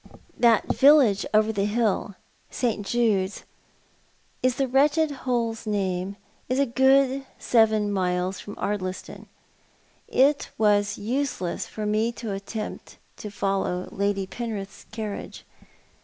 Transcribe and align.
That 0.39 0.73
village 0.73 1.27
over 1.31 1.51
the 1.53 1.65
hill— 1.65 2.15
St. 2.49 2.83
Jude's 2.83 3.43
is 4.41 4.55
the 4.55 4.67
wretched 4.67 5.11
hole's 5.29 5.67
name— 5.67 6.15
is 6.49 6.57
a 6.57 6.65
good 6.65 7.27
seven 7.37 7.93
miles 7.93 8.39
from 8.39 8.55
Ardliston. 8.55 9.27
It 10.07 10.49
was 10.57 10.97
useless 10.97 11.67
for 11.67 11.85
me 11.85 12.11
to 12.13 12.33
attempt 12.33 12.97
to 13.17 13.29
follow 13.29 13.89
Lady 13.91 14.25
Penrith's 14.25 14.87
carriage. 14.91 15.45